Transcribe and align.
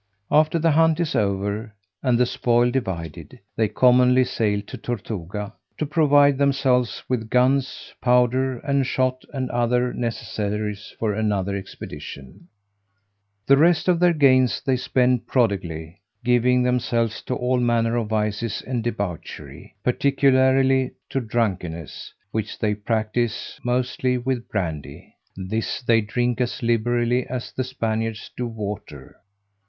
After 0.31 0.57
the 0.57 0.71
hunt 0.71 0.99
is 0.99 1.15
over, 1.15 1.75
and 2.01 2.17
the 2.17 2.25
spoil 2.25 2.71
divided, 2.71 3.37
they 3.55 3.67
commonly 3.67 4.23
sail 4.23 4.59
to 4.65 4.75
Tortuga, 4.75 5.53
to 5.77 5.85
provide 5.85 6.39
themselves 6.39 7.03
with 7.07 7.29
guns, 7.29 7.93
powder, 8.01 8.57
and 8.61 8.83
shot, 8.87 9.21
and 9.31 9.47
other 9.51 9.93
necessaries 9.93 10.95
for 10.97 11.13
another 11.13 11.55
expedition; 11.55 12.47
the 13.45 13.57
rest 13.57 13.87
of 13.87 13.99
their 13.99 14.11
gains 14.15 14.59
they 14.59 14.75
spend 14.75 15.27
prodigally, 15.27 16.01
giving 16.23 16.63
themselves 16.63 17.21
to 17.27 17.35
all 17.35 17.59
manner 17.59 17.95
of 17.95 18.07
vices 18.09 18.63
and 18.65 18.83
debauchery, 18.83 19.75
particularly 19.83 20.93
to 21.11 21.19
drunkenness, 21.19 22.11
which 22.31 22.57
they 22.57 22.73
practise 22.73 23.59
mostly 23.63 24.17
with 24.17 24.49
brandy: 24.49 25.13
this 25.37 25.79
they 25.83 26.01
drink 26.01 26.41
as 26.41 26.63
liberally 26.63 27.27
as 27.27 27.51
the 27.51 27.63
Spaniards 27.63 28.31
do 28.35 28.47
water. 28.47 29.17